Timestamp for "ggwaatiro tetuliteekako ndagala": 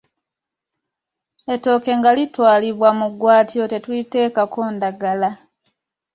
3.11-5.29